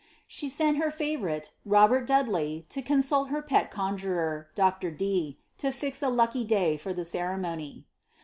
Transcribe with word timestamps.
She 0.25 0.49
sent 0.49 0.77
her 0.77 0.89
&voar 0.89 1.29
ite, 1.31 1.51
Robert 1.63 2.07
Dudley, 2.07 2.65
to 2.69 2.81
consult 2.81 3.29
her 3.29 3.43
pet 3.43 3.69
conjuror. 3.69 4.47
Dr. 4.55 4.89
Dee, 4.89 5.37
to 5.59 5.67
Et 5.67 6.01
a 6.01 6.09
lucky 6.09 6.43
day 6.43 6.75
for 6.75 6.91
the 6.91 7.05
ceremony. 7.05 7.85